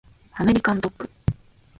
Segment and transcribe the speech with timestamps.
[0.33, 1.07] アメリカンドッグ